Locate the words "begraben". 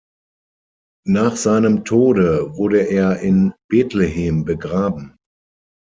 4.45-5.15